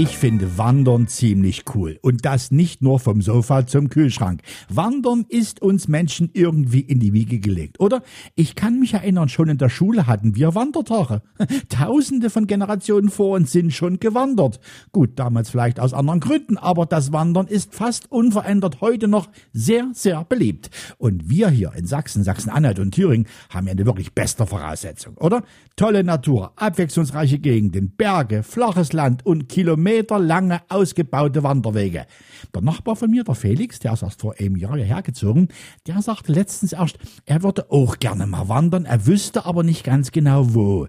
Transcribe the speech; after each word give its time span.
Ich 0.00 0.16
finde 0.16 0.56
Wandern 0.56 1.08
ziemlich 1.08 1.64
cool. 1.74 1.98
Und 2.02 2.24
das 2.24 2.52
nicht 2.52 2.82
nur 2.82 3.00
vom 3.00 3.20
Sofa 3.20 3.66
zum 3.66 3.88
Kühlschrank. 3.88 4.42
Wandern 4.68 5.26
ist 5.28 5.60
uns 5.60 5.88
Menschen 5.88 6.30
irgendwie 6.34 6.82
in 6.82 7.00
die 7.00 7.12
Wiege 7.12 7.40
gelegt, 7.40 7.80
oder? 7.80 8.04
Ich 8.36 8.54
kann 8.54 8.78
mich 8.78 8.94
erinnern, 8.94 9.28
schon 9.28 9.48
in 9.48 9.58
der 9.58 9.70
Schule 9.70 10.06
hatten 10.06 10.36
wir 10.36 10.54
Wandertage. 10.54 11.22
Tausende 11.68 12.30
von 12.30 12.46
Generationen 12.46 13.08
vor 13.08 13.34
uns 13.34 13.50
sind 13.50 13.74
schon 13.74 13.98
gewandert. 13.98 14.60
Gut, 14.92 15.18
damals 15.18 15.50
vielleicht 15.50 15.80
aus 15.80 15.94
anderen 15.94 16.20
Gründen, 16.20 16.58
aber 16.58 16.86
das 16.86 17.12
Wandern 17.12 17.48
ist 17.48 17.74
fast 17.74 18.12
unverändert 18.12 18.80
heute 18.80 19.08
noch 19.08 19.28
sehr, 19.52 19.90
sehr 19.94 20.22
beliebt. 20.22 20.70
Und 20.98 21.28
wir 21.28 21.50
hier 21.50 21.72
in 21.74 21.86
Sachsen, 21.86 22.22
Sachsen-Anhalt 22.22 22.78
und 22.78 22.94
Thüringen 22.94 23.26
haben 23.50 23.66
ja 23.66 23.72
eine 23.72 23.84
wirklich 23.84 24.14
beste 24.14 24.46
Voraussetzung, 24.46 25.16
oder? 25.16 25.42
Tolle 25.74 26.04
Natur, 26.04 26.52
abwechslungsreiche 26.54 27.40
Gegenden, 27.40 27.96
Berge, 27.96 28.44
flaches 28.44 28.92
Land 28.92 29.26
und 29.26 29.48
Kilometer 29.48 29.87
kilometerlange 29.88 30.60
ausgebaute 30.68 31.42
Wanderwege. 31.42 32.06
Der 32.54 32.62
Nachbar 32.62 32.96
von 32.96 33.10
mir, 33.10 33.24
der 33.24 33.34
Felix, 33.34 33.78
der 33.78 33.94
ist 33.94 34.02
erst 34.02 34.20
vor 34.20 34.34
einem 34.38 34.56
Jahr 34.56 34.76
hierher 34.76 35.02
gezogen, 35.02 35.48
der 35.86 36.02
sagte 36.02 36.32
letztens 36.32 36.72
erst, 36.72 36.98
er 37.24 37.42
würde 37.42 37.70
auch 37.70 37.98
gerne 37.98 38.26
mal 38.26 38.48
wandern, 38.48 38.84
er 38.84 39.06
wüsste 39.06 39.46
aber 39.46 39.62
nicht 39.62 39.84
ganz 39.84 40.12
genau 40.12 40.54
wo. 40.54 40.88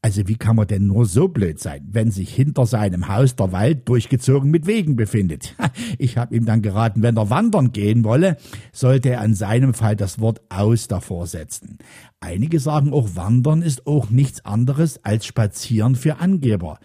Also 0.00 0.28
wie 0.28 0.36
kann 0.36 0.54
man 0.54 0.68
denn 0.68 0.86
nur 0.86 1.06
so 1.06 1.26
blöd 1.26 1.58
sein, 1.58 1.88
wenn 1.90 2.12
sich 2.12 2.32
hinter 2.32 2.66
seinem 2.66 3.08
Haus 3.08 3.34
der 3.34 3.50
Wald 3.50 3.88
durchgezogen 3.88 4.48
mit 4.48 4.68
Wegen 4.68 4.94
befindet? 4.94 5.56
Ich 5.98 6.16
habe 6.16 6.36
ihm 6.36 6.44
dann 6.44 6.62
geraten, 6.62 7.02
wenn 7.02 7.16
er 7.16 7.30
wandern 7.30 7.72
gehen 7.72 8.04
wolle, 8.04 8.36
sollte 8.72 9.10
er 9.10 9.24
in 9.24 9.34
seinem 9.34 9.74
Fall 9.74 9.96
das 9.96 10.20
Wort 10.20 10.40
aus 10.48 10.86
davor 10.86 11.26
setzen. 11.26 11.78
Einige 12.20 12.60
sagen 12.60 12.92
auch, 12.92 13.16
wandern 13.16 13.62
ist 13.62 13.86
auch 13.88 14.10
nichts 14.10 14.44
anderes 14.44 15.04
als 15.04 15.26
Spazieren 15.26 15.96
für 15.96 16.20
Angeber. 16.20 16.78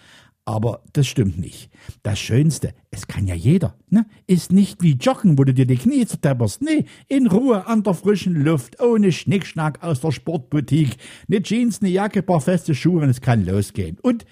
Aber 0.46 0.84
das 0.92 1.08
stimmt 1.08 1.40
nicht. 1.40 1.70
Das 2.02 2.20
Schönste, 2.20 2.74
es 2.92 3.08
kann 3.08 3.28
ja 3.28 3.36
jeder, 3.36 3.78
ne? 3.90 4.06
Ist 4.28 4.52
nicht 4.52 4.84
wie 4.84 4.94
Joggen, 4.94 5.38
wo 5.38 5.46
du 5.46 5.54
dir 5.54 5.66
die 5.66 5.78
Knie 5.78 6.06
zertepperst. 6.06 6.62
Nee, 6.62 6.86
in 7.08 7.28
Ruhe 7.28 7.66
an 7.66 7.84
der 7.84 7.94
frischen 7.94 8.44
Luft, 8.44 8.82
ohne 8.82 9.14
Schnickschnack 9.14 9.82
aus 9.82 10.02
der 10.02 10.12
Sportboutique. 10.12 10.98
Ne 11.28 11.42
Jeans, 11.42 11.82
ne 11.82 11.90
Jacke, 11.90 12.24
paar 12.24 12.42
feste 12.42 12.76
Schuhe 12.76 13.04
und 13.04 13.10
es 13.10 13.22
kann 13.22 13.46
losgehen. 13.46 13.98
Und, 14.02 14.26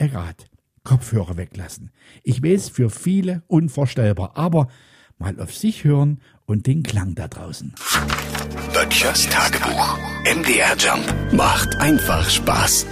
Rat, 0.00 0.46
Kopfhörer 0.84 1.36
weglassen. 1.36 1.90
Ich 2.22 2.42
weiß, 2.42 2.70
für 2.70 2.88
viele 2.88 3.42
unvorstellbar, 3.46 4.32
aber 4.36 4.68
mal 5.18 5.38
auf 5.38 5.54
sich 5.54 5.84
hören 5.84 6.20
und 6.46 6.66
den 6.66 6.82
Klang 6.82 7.14
da 7.14 7.28
draußen. 7.28 7.74
Böttchers 8.72 9.28
Tagebuch. 9.28 9.98
MDR 10.24 10.76
Jump 10.78 11.32
macht 11.32 11.76
einfach 11.76 12.28
Spaß. 12.28 12.86